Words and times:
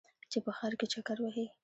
چې 0.31 0.37
په 0.45 0.51
ښار 0.57 0.73
کې 0.79 0.85
چکر 0.93 1.17
وهې. 1.21 1.45